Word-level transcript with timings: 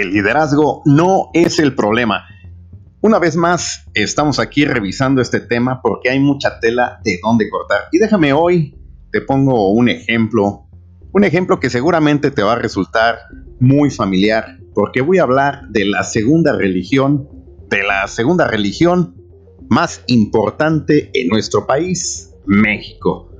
el 0.00 0.12
liderazgo 0.12 0.82
no 0.86 1.28
es 1.34 1.58
el 1.58 1.74
problema. 1.74 2.24
Una 3.00 3.18
vez 3.18 3.36
más, 3.36 3.84
estamos 3.94 4.38
aquí 4.38 4.64
revisando 4.64 5.20
este 5.20 5.40
tema 5.40 5.82
porque 5.82 6.08
hay 6.08 6.20
mucha 6.20 6.60
tela 6.60 7.00
de 7.04 7.18
dónde 7.22 7.50
cortar. 7.50 7.80
Y 7.90 7.98
déjame 7.98 8.32
hoy, 8.32 8.78
te 9.10 9.20
pongo 9.20 9.72
un 9.72 9.88
ejemplo, 9.88 10.68
un 11.12 11.24
ejemplo 11.24 11.60
que 11.60 11.68
seguramente 11.68 12.30
te 12.30 12.42
va 12.42 12.52
a 12.52 12.58
resultar 12.58 13.18
muy 13.60 13.90
familiar, 13.90 14.58
porque 14.74 15.00
voy 15.00 15.18
a 15.18 15.24
hablar 15.24 15.68
de 15.68 15.84
la 15.84 16.04
segunda 16.04 16.56
religión, 16.56 17.28
de 17.68 17.82
la 17.82 18.06
segunda 18.06 18.46
religión 18.46 19.16
más 19.68 20.02
importante 20.06 21.10
en 21.12 21.28
nuestro 21.28 21.66
país, 21.66 22.32
México. 22.46 23.31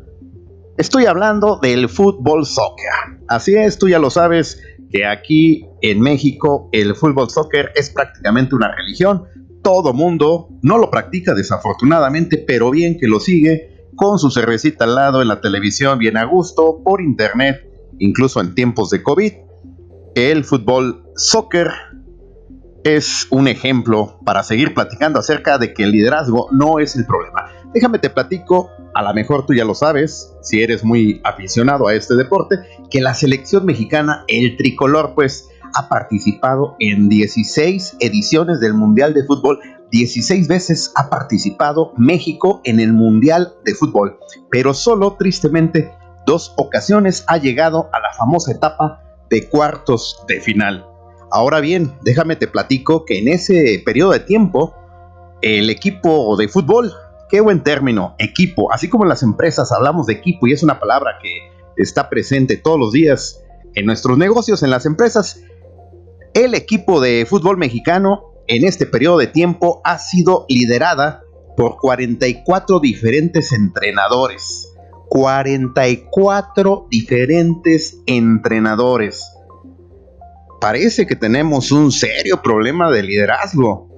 Estoy 0.83 1.07
hablando 1.07 1.61
del 1.63 1.89
fútbol 1.89 2.45
soccer. 2.45 2.91
Así 3.29 3.55
es, 3.55 3.79
tú 3.79 3.89
ya 3.89 4.01
lo 4.01 4.11
sabes, 4.11 4.61
que 4.91 5.07
aquí 5.07 5.65
en 5.81 6.01
México 6.01 6.69
el 6.73 6.97
fútbol 6.97 7.31
soccer 7.31 7.71
es 7.77 7.89
prácticamente 7.91 8.57
una 8.57 8.75
religión. 8.75 9.23
Todo 9.63 9.93
mundo 9.93 10.49
no 10.61 10.79
lo 10.79 10.91
practica 10.91 11.35
desafortunadamente, 11.35 12.37
pero 12.37 12.73
bien 12.73 12.99
que 12.99 13.07
lo 13.07 13.21
sigue 13.21 13.87
con 13.95 14.19
su 14.19 14.33
cervecita 14.33 14.83
al 14.83 14.97
lado 14.97 15.23
en 15.23 15.29
la 15.29 15.41
televisión, 15.41 16.01
bien 16.01 16.17
a 16.17 16.25
gusto, 16.25 16.81
por 16.83 17.01
internet, 17.01 17.65
incluso 18.01 18.41
en 18.41 18.57
tiempos 18.57 18.91
de 18.91 19.05
COVID. 19.05 19.33
El 20.17 20.43
fútbol 20.43 21.05
soccer 21.15 21.69
es 22.83 23.29
un 23.31 23.47
ejemplo 23.47 24.19
para 24.25 24.43
seguir 24.43 24.75
platicando 24.75 25.21
acerca 25.21 25.59
de 25.59 25.75
que 25.75 25.85
el 25.85 25.93
liderazgo 25.93 26.49
no 26.51 26.81
es 26.81 26.97
el 26.97 27.07
problema. 27.07 27.53
Déjame 27.73 28.01
te 28.01 28.11
platico, 28.11 28.73
a 28.95 29.03
lo 29.03 29.15
mejor 29.15 29.47
tú 29.47 29.55
ya 29.55 29.65
lo 29.65 29.75
sabes, 29.75 30.35
si 30.43 30.63
eres 30.63 30.85
muy 30.85 31.21
aficionado 31.25 31.89
a 31.89 31.95
este 31.95 32.15
deporte, 32.15 32.57
que 32.91 33.01
la 33.01 33.15
selección 33.15 33.65
mexicana, 33.65 34.25
el 34.29 34.57
tricolor, 34.57 35.13
pues 35.15 35.49
ha 35.75 35.89
participado 35.89 36.77
en 36.79 37.09
16 37.09 37.97
ediciones 38.01 38.61
del 38.61 38.75
Mundial 38.75 39.15
de 39.15 39.25
Fútbol. 39.25 39.61
16 39.91 40.49
veces 40.49 40.93
ha 40.97 41.09
participado 41.09 41.93
México 41.97 42.61
en 42.65 42.81
el 42.81 42.93
Mundial 42.93 43.55
de 43.65 43.75
Fútbol, 43.75 44.19
pero 44.51 44.75
solo 44.75 45.17
tristemente 45.19 45.93
dos 46.27 46.55
ocasiones 46.57 47.25
ha 47.29 47.39
llegado 47.39 47.89
a 47.93 48.01
la 48.01 48.13
famosa 48.17 48.53
etapa 48.53 49.03
de 49.29 49.49
cuartos 49.49 50.23
de 50.29 50.41
final. 50.41 50.87
Ahora 51.31 51.61
bien, 51.61 51.95
déjame 52.03 52.37
te 52.37 52.47
platico 52.47 53.05
que 53.05 53.19
en 53.19 53.29
ese 53.29 53.83
periodo 53.85 54.13
de 54.13 54.21
tiempo, 54.21 54.75
el 55.41 55.71
equipo 55.71 56.37
de 56.37 56.49
fútbol 56.49 56.93
qué 57.33 57.41
buen 57.41 57.63
término, 57.63 58.15
equipo. 58.19 58.71
Así 58.73 58.91
como 58.91 59.05
en 59.05 59.09
las 59.09 59.23
empresas 59.23 59.73
hablamos 59.73 60.07
de 60.07 60.13
equipo 60.13 60.47
y 60.47 60.53
es 60.53 60.63
una 60.63 60.79
palabra 60.79 61.13
que 61.21 61.51
está 61.79 62.11
presente 62.11 62.59
todos 62.59 62.79
los 62.79 62.93
días 62.93 63.43
en 63.75 63.87
nuestros 63.87 64.19
negocios, 64.19 64.63
en 64.63 64.69
las 64.69 64.85
empresas, 64.85 65.41
el 66.35 66.55
equipo 66.55 67.01
de 67.01 67.25
fútbol 67.27 67.57
mexicano 67.57 68.35
en 68.49 68.67
este 68.67 68.85
periodo 68.85 69.17
de 69.17 69.29
tiempo 69.29 69.81
ha 69.83 69.99
sido 69.99 70.45
liderada 70.51 71.23
por 71.57 71.79
44 71.79 72.81
diferentes 72.81 73.51
entrenadores. 73.53 74.69
44 75.09 76.87
diferentes 76.91 77.97
entrenadores. 78.05 79.27
Parece 80.61 81.07
que 81.07 81.17
tenemos 81.17 81.73
un 81.73 81.93
serio 81.93 82.43
problema 82.43 82.91
de 82.91 83.03
liderazgo. 83.03 83.89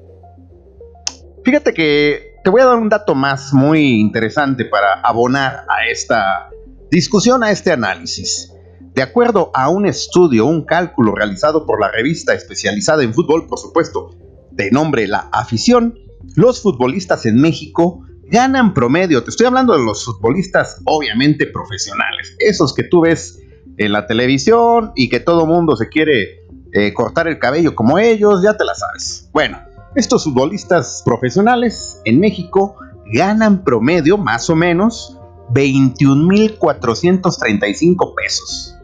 Fíjate 1.45 1.75
que 1.75 2.34
te 2.45 2.51
voy 2.51 2.61
a 2.61 2.67
dar 2.67 2.77
un 2.77 2.91
dato 2.91 3.15
más 3.15 3.55
muy 3.55 4.01
interesante 4.01 4.67
para 4.67 5.01
abonar 5.01 5.65
a 5.67 5.89
esta 5.91 6.51
discusión, 6.91 7.43
a 7.43 7.51
este 7.51 7.73
análisis. 7.73 8.53
De 8.93 9.01
acuerdo 9.01 9.51
a 9.55 9.71
un 9.71 9.87
estudio, 9.87 10.45
un 10.45 10.67
cálculo 10.67 11.15
realizado 11.15 11.65
por 11.65 11.81
la 11.81 11.91
revista 11.91 12.35
especializada 12.35 13.03
en 13.03 13.15
fútbol, 13.15 13.47
por 13.47 13.59
supuesto, 13.59 14.11
de 14.51 14.71
nombre 14.71 15.09
La 15.09 15.31
Afición, 15.33 15.99
los 16.37 16.61
futbolistas 16.61 17.25
en 17.25 17.41
México 17.41 18.05
ganan 18.25 18.75
promedio, 18.75 19.25
te 19.25 19.31
estoy 19.31 19.47
hablando 19.47 19.73
de 19.73 19.83
los 19.83 20.05
futbolistas 20.05 20.83
obviamente 20.85 21.47
profesionales, 21.47 22.37
esos 22.39 22.75
que 22.75 22.85
tú 22.85 23.03
ves 23.03 23.41
en 23.79 23.91
la 23.91 24.07
televisión 24.07 24.93
y 24.95 25.09
que 25.09 25.21
todo 25.21 25.47
mundo 25.47 25.77
se 25.77 25.89
quiere 25.89 26.45
eh, 26.73 26.93
cortar 26.93 27.27
el 27.27 27.39
cabello 27.39 27.75
como 27.75 27.99
ellos, 27.99 28.43
ya 28.43 28.55
te 28.55 28.65
la 28.65 28.75
sabes. 28.75 29.31
Bueno, 29.33 29.59
estos 29.95 30.25
futbolistas 30.25 31.03
profesionales 31.05 32.01
en 32.05 32.21
México 32.21 32.77
ganan 33.07 33.65
promedio 33.65 34.19
más 34.19 34.51
o 34.51 34.57
menos 34.57 35.19
21.435 35.51 38.15
pesos 38.15 38.75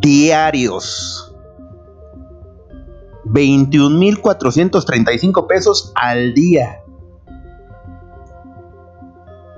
diarios. 0.00 1.34
21.435 3.24 5.46
pesos 5.46 5.92
al 5.94 6.34
día. 6.34 6.82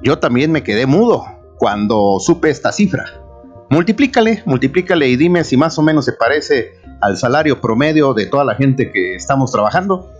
Yo 0.03 0.19
también 0.19 0.51
me 0.51 0.65
quedé 0.65 0.87
mudo 0.87 1.25
cuando 1.59 2.19
supe 2.21 2.49
esta 2.51 2.73
cifra. 2.73 3.05
Multiplícale, 3.69 4.43
multiplícale 4.47 5.09
y 5.09 5.17
dime 5.17 5.45
si 5.45 5.57
más 5.57 5.79
o 5.79 5.83
menos 5.83 6.05
se 6.05 6.15
parece 6.15 6.80
al 7.01 7.17
salario 7.17 7.61
promedio 7.61 8.15
de 8.15 8.27
toda 8.27 8.45
la 8.45 8.55
gente 8.55 8.91
que 8.93 9.15
estamos 9.15 9.53
trabajando. 9.53 10.11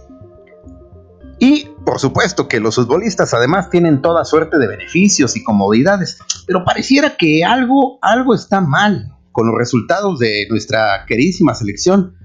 Y 1.39 1.69
por 1.85 1.99
supuesto 1.99 2.49
que 2.49 2.61
los 2.61 2.75
futbolistas 2.75 3.33
además 3.33 3.71
tienen 3.71 4.03
toda 4.03 4.25
suerte 4.25 4.59
de 4.59 4.69
beneficios 4.69 5.37
y 5.37 5.43
comodidades, 5.43 6.19
pero 6.47 6.65
pareciera 6.65 7.17
que 7.17 7.45
algo, 7.45 7.99
algo 8.03 8.35
está 8.35 8.61
mal 8.61 9.17
con 9.33 9.47
los 9.47 9.57
resultados 9.57 10.19
de 10.19 10.47
nuestra 10.51 11.05
queridísima 11.07 11.55
selección, 11.55 12.17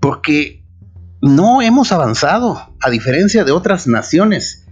porque 0.00 0.64
no 1.20 1.62
hemos 1.62 1.92
avanzado, 1.92 2.74
a 2.80 2.90
diferencia 2.90 3.44
de 3.44 3.52
otras 3.52 3.86
naciones 3.86 4.66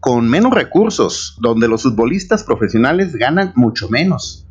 con 0.00 0.28
menos 0.28 0.52
recursos, 0.52 1.36
donde 1.40 1.68
los 1.68 1.82
futbolistas 1.82 2.44
profesionales 2.44 3.14
ganan 3.16 3.52
mucho 3.56 3.88
menos. 3.88 4.46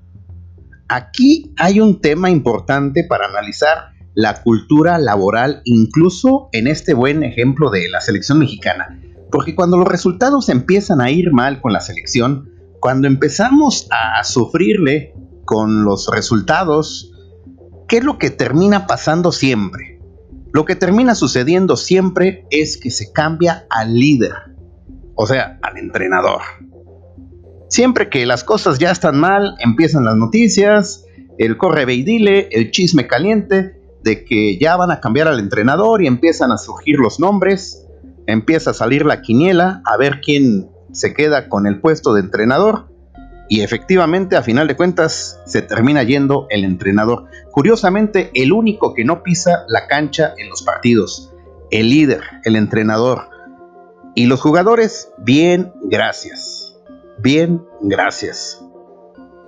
Aquí 0.88 1.54
hay 1.58 1.80
un 1.80 2.02
tema 2.02 2.30
importante 2.30 3.04
para 3.04 3.28
analizar 3.28 3.97
la 4.18 4.42
cultura 4.42 4.98
laboral, 4.98 5.62
incluso 5.64 6.50
en 6.52 6.66
este 6.66 6.96
buen 6.96 7.22
ejemplo 7.22 7.70
de 7.70 7.88
la 7.88 8.02
selección 8.02 8.40
mexicana. 8.40 9.00
Porque 9.32 9.54
cuando 9.54 9.78
los 9.78 9.88
resultados 9.88 10.50
empiezan 10.50 11.02
a 11.02 11.12
ir 11.12 11.32
mal 11.32 11.62
con 11.62 11.72
la 11.72 11.82
selección, 11.82 12.50
cuando 12.80 13.08
empezamos 13.08 13.88
a 13.92 14.24
sufrirle 14.24 15.14
con 15.46 15.84
los 15.84 16.10
resultados, 16.12 17.14
¿qué 17.88 17.98
es 17.98 18.04
lo 18.04 18.18
que 18.18 18.32
termina 18.32 18.88
pasando 18.88 19.32
siempre? 19.32 20.02
Lo 20.52 20.66
que 20.66 20.76
termina 20.76 21.14
sucediendo 21.14 21.78
siempre 21.78 22.48
es 22.50 22.78
que 22.78 22.90
se 22.90 23.12
cambia 23.12 23.68
al 23.70 23.94
líder, 23.94 24.34
o 25.14 25.28
sea, 25.28 25.60
al 25.62 25.78
entrenador. 25.78 26.42
Siempre 27.70 28.10
que 28.10 28.26
las 28.26 28.44
cosas 28.44 28.80
ya 28.80 28.90
están 28.90 29.20
mal, 29.20 29.58
empiezan 29.60 30.06
las 30.06 30.16
noticias, 30.16 31.06
el 31.38 31.56
corre 31.58 31.86
dile, 31.86 32.50
el 32.52 32.72
chisme 32.72 33.06
caliente, 33.06 33.77
de 34.08 34.24
que 34.24 34.58
ya 34.58 34.78
van 34.78 34.90
a 34.90 35.02
cambiar 35.02 35.28
al 35.28 35.40
entrenador 35.40 36.02
y 36.02 36.08
empiezan 36.08 36.54
a 36.54 36.58
surgir 36.58 36.98
los 36.98 37.20
nombres, 37.20 37.86
empieza 38.26 38.72
a 38.72 38.74
salir 38.74 39.06
la 39.06 39.22
quiniela, 39.22 39.82
a 39.84 39.98
ver 39.98 40.22
quién 40.22 40.70
se 40.94 41.14
queda 41.14 41.50
con 41.50 41.68
el 41.68 41.82
puesto 41.82 42.14
de 42.14 42.22
entrenador 42.22 42.88
y 43.50 43.62
efectivamente 43.62 44.38
a 44.38 44.44
final 44.44 44.70
de 44.70 44.78
cuentas 44.78 45.42
se 45.46 45.62
termina 45.62 46.04
yendo 46.04 46.48
el 46.50 46.64
entrenador. 46.64 47.26
Curiosamente, 47.52 48.32
el 48.34 48.54
único 48.54 48.94
que 48.94 49.04
no 49.04 49.24
pisa 49.24 49.66
la 49.68 49.88
cancha 49.88 50.34
en 50.38 50.50
los 50.50 50.64
partidos, 50.64 51.34
el 51.70 51.90
líder, 51.90 52.22
el 52.46 52.56
entrenador. 52.56 53.30
Y 54.16 54.28
los 54.28 54.40
jugadores, 54.40 55.12
bien, 55.18 55.74
gracias. 55.84 56.78
Bien, 57.20 57.62
gracias. 57.82 58.64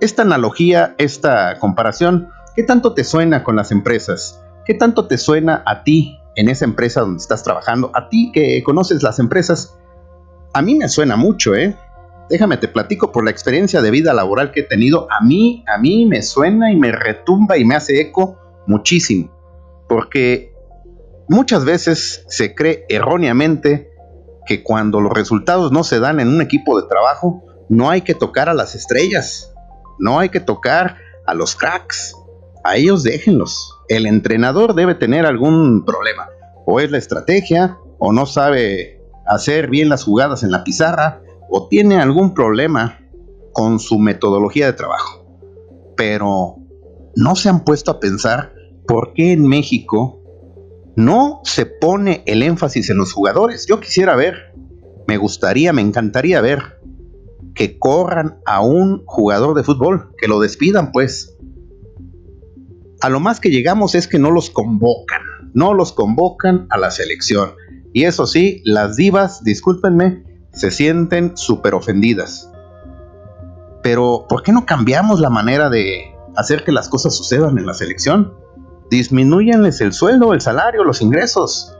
Esta 0.02 0.20
analogía, 0.20 0.94
esta 0.98 1.58
comparación, 1.58 2.28
¿qué 2.54 2.62
tanto 2.62 2.92
te 2.92 3.04
suena 3.04 3.42
con 3.42 3.56
las 3.56 3.70
empresas? 3.70 4.42
¿Qué 4.70 4.74
tanto 4.74 5.08
te 5.08 5.18
suena 5.18 5.64
a 5.66 5.82
ti 5.82 6.20
en 6.36 6.48
esa 6.48 6.64
empresa 6.64 7.00
donde 7.00 7.20
estás 7.20 7.42
trabajando? 7.42 7.90
A 7.92 8.08
ti 8.08 8.30
que 8.32 8.62
conoces 8.62 9.02
las 9.02 9.18
empresas, 9.18 9.76
a 10.54 10.62
mí 10.62 10.76
me 10.76 10.88
suena 10.88 11.16
mucho, 11.16 11.56
¿eh? 11.56 11.76
Déjame 12.28 12.56
te 12.56 12.68
platico 12.68 13.10
por 13.10 13.24
la 13.24 13.32
experiencia 13.32 13.82
de 13.82 13.90
vida 13.90 14.14
laboral 14.14 14.52
que 14.52 14.60
he 14.60 14.62
tenido. 14.62 15.08
A 15.10 15.24
mí, 15.24 15.64
a 15.66 15.76
mí 15.76 16.06
me 16.06 16.22
suena 16.22 16.70
y 16.70 16.76
me 16.76 16.92
retumba 16.92 17.58
y 17.58 17.64
me 17.64 17.74
hace 17.74 18.00
eco 18.00 18.38
muchísimo. 18.68 19.32
Porque 19.88 20.54
muchas 21.28 21.64
veces 21.64 22.24
se 22.28 22.54
cree 22.54 22.84
erróneamente 22.88 23.90
que 24.46 24.62
cuando 24.62 25.00
los 25.00 25.12
resultados 25.12 25.72
no 25.72 25.82
se 25.82 25.98
dan 25.98 26.20
en 26.20 26.28
un 26.28 26.42
equipo 26.42 26.80
de 26.80 26.86
trabajo, 26.86 27.42
no 27.68 27.90
hay 27.90 28.02
que 28.02 28.14
tocar 28.14 28.48
a 28.48 28.54
las 28.54 28.76
estrellas, 28.76 29.52
no 29.98 30.20
hay 30.20 30.28
que 30.28 30.38
tocar 30.38 30.96
a 31.26 31.34
los 31.34 31.56
cracks, 31.56 32.14
a 32.62 32.76
ellos 32.76 33.02
déjenlos. 33.02 33.79
El 33.90 34.06
entrenador 34.06 34.74
debe 34.74 34.94
tener 34.94 35.26
algún 35.26 35.84
problema. 35.84 36.28
O 36.64 36.78
es 36.78 36.92
la 36.92 36.98
estrategia, 36.98 37.76
o 37.98 38.12
no 38.12 38.24
sabe 38.24 39.02
hacer 39.26 39.68
bien 39.68 39.88
las 39.88 40.04
jugadas 40.04 40.44
en 40.44 40.52
la 40.52 40.62
pizarra, 40.62 41.22
o 41.50 41.66
tiene 41.66 41.98
algún 41.98 42.32
problema 42.32 43.00
con 43.52 43.80
su 43.80 43.98
metodología 43.98 44.66
de 44.66 44.74
trabajo. 44.74 45.26
Pero 45.96 46.58
no 47.16 47.34
se 47.34 47.48
han 47.48 47.64
puesto 47.64 47.90
a 47.90 47.98
pensar 47.98 48.54
por 48.86 49.12
qué 49.12 49.32
en 49.32 49.48
México 49.48 50.22
no 50.94 51.40
se 51.42 51.66
pone 51.66 52.22
el 52.26 52.44
énfasis 52.44 52.90
en 52.90 52.96
los 52.96 53.12
jugadores. 53.12 53.66
Yo 53.66 53.80
quisiera 53.80 54.14
ver, 54.14 54.54
me 55.08 55.16
gustaría, 55.16 55.72
me 55.72 55.82
encantaría 55.82 56.40
ver 56.40 56.78
que 57.56 57.76
corran 57.76 58.38
a 58.46 58.60
un 58.60 59.02
jugador 59.06 59.56
de 59.56 59.64
fútbol, 59.64 60.14
que 60.16 60.28
lo 60.28 60.38
despidan 60.38 60.92
pues. 60.92 61.36
A 63.00 63.08
lo 63.08 63.18
más 63.18 63.40
que 63.40 63.50
llegamos 63.50 63.94
es 63.94 64.06
que 64.06 64.18
no 64.18 64.30
los 64.30 64.50
convocan, 64.50 65.22
no 65.54 65.72
los 65.72 65.92
convocan 65.92 66.66
a 66.68 66.76
la 66.76 66.90
selección. 66.90 67.52
Y 67.94 68.04
eso 68.04 68.26
sí, 68.26 68.60
las 68.64 68.96
divas, 68.96 69.42
discúlpenme, 69.42 70.22
se 70.52 70.70
sienten 70.70 71.36
súper 71.36 71.74
ofendidas. 71.74 72.50
Pero, 73.82 74.26
¿por 74.28 74.42
qué 74.42 74.52
no 74.52 74.66
cambiamos 74.66 75.18
la 75.18 75.30
manera 75.30 75.70
de 75.70 76.14
hacer 76.36 76.62
que 76.62 76.72
las 76.72 76.88
cosas 76.88 77.16
sucedan 77.16 77.58
en 77.58 77.64
la 77.64 77.72
selección? 77.72 78.34
Disminuyanles 78.90 79.80
el 79.80 79.94
sueldo, 79.94 80.34
el 80.34 80.42
salario, 80.42 80.84
los 80.84 81.00
ingresos, 81.00 81.74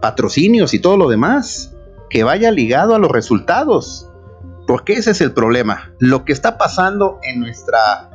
patrocinios 0.00 0.74
y 0.74 0.78
todo 0.78 0.96
lo 0.96 1.08
demás. 1.08 1.74
Que 2.08 2.22
vaya 2.22 2.52
ligado 2.52 2.94
a 2.94 2.98
los 2.98 3.10
resultados. 3.10 4.08
Porque 4.66 4.92
ese 4.92 5.10
es 5.10 5.20
el 5.20 5.32
problema. 5.32 5.92
Lo 5.98 6.24
que 6.24 6.32
está 6.32 6.56
pasando 6.56 7.18
en 7.24 7.40
nuestra 7.40 8.10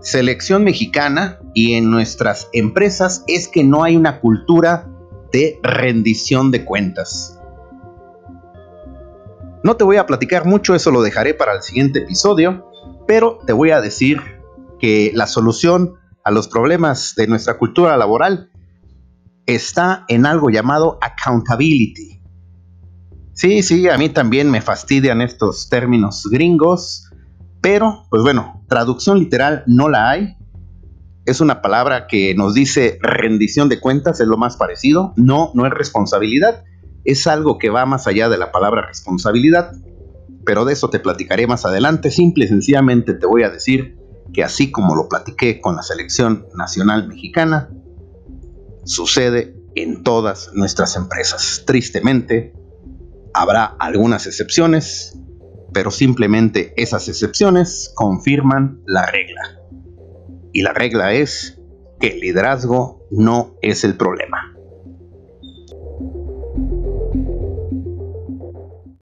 selección 0.00 0.64
mexicana 0.64 1.38
y 1.58 1.74
en 1.74 1.90
nuestras 1.90 2.48
empresas 2.52 3.24
es 3.26 3.48
que 3.48 3.64
no 3.64 3.82
hay 3.82 3.96
una 3.96 4.20
cultura 4.20 4.88
de 5.32 5.58
rendición 5.60 6.52
de 6.52 6.64
cuentas. 6.64 7.36
No 9.64 9.74
te 9.74 9.82
voy 9.82 9.96
a 9.96 10.06
platicar 10.06 10.46
mucho, 10.46 10.76
eso 10.76 10.92
lo 10.92 11.02
dejaré 11.02 11.34
para 11.34 11.54
el 11.54 11.62
siguiente 11.62 11.98
episodio, 11.98 12.70
pero 13.08 13.40
te 13.44 13.52
voy 13.52 13.72
a 13.72 13.80
decir 13.80 14.22
que 14.78 15.10
la 15.16 15.26
solución 15.26 15.96
a 16.22 16.30
los 16.30 16.46
problemas 16.46 17.14
de 17.16 17.26
nuestra 17.26 17.58
cultura 17.58 17.96
laboral 17.96 18.52
está 19.44 20.04
en 20.06 20.26
algo 20.26 20.50
llamado 20.50 20.96
accountability. 21.00 22.22
Sí, 23.32 23.64
sí, 23.64 23.88
a 23.88 23.98
mí 23.98 24.10
también 24.10 24.48
me 24.48 24.60
fastidian 24.60 25.22
estos 25.22 25.68
términos 25.68 26.28
gringos, 26.30 27.10
pero 27.60 28.04
pues 28.10 28.22
bueno, 28.22 28.64
traducción 28.68 29.18
literal 29.18 29.64
no 29.66 29.88
la 29.88 30.10
hay. 30.10 30.37
Es 31.28 31.40
una 31.40 31.62
palabra 31.62 32.06
que 32.06 32.34
nos 32.34 32.54
dice 32.54 32.98
rendición 33.00 33.68
de 33.68 33.80
cuentas, 33.80 34.20
es 34.20 34.26
lo 34.26 34.36
más 34.36 34.56
parecido. 34.56 35.12
No, 35.16 35.50
no 35.54 35.66
es 35.66 35.72
responsabilidad 35.72 36.64
es 37.08 37.26
algo 37.26 37.58
que 37.58 37.70
va 37.70 37.86
más 37.86 38.06
allá 38.06 38.28
de 38.28 38.36
la 38.36 38.52
palabra 38.52 38.86
responsabilidad, 38.86 39.72
pero 40.44 40.66
de 40.66 40.74
eso 40.74 40.90
te 40.90 41.00
platicaré 41.00 41.46
más 41.46 41.64
adelante. 41.64 42.10
Simple 42.10 42.44
y 42.44 42.48
sencillamente 42.48 43.14
te 43.14 43.26
voy 43.26 43.44
a 43.44 43.50
decir 43.50 43.96
que 44.32 44.44
así 44.44 44.70
como 44.70 44.94
lo 44.94 45.08
platiqué 45.08 45.58
con 45.58 45.74
la 45.74 45.82
selección 45.82 46.46
nacional 46.54 47.08
mexicana, 47.08 47.70
sucede 48.84 49.56
en 49.74 50.02
todas 50.02 50.50
nuestras 50.52 50.96
empresas. 50.96 51.62
Tristemente, 51.66 52.52
habrá 53.32 53.64
algunas 53.64 54.26
excepciones, 54.26 55.18
pero 55.72 55.90
simplemente 55.90 56.74
esas 56.76 57.08
excepciones 57.08 57.90
confirman 57.94 58.82
la 58.86 59.06
regla. 59.06 59.57
Y 60.58 60.62
la 60.62 60.72
regla 60.72 61.12
es 61.12 61.56
que 62.00 62.08
el 62.08 62.18
liderazgo 62.18 63.06
no 63.12 63.54
es 63.62 63.84
el 63.84 63.96
problema. 63.96 64.57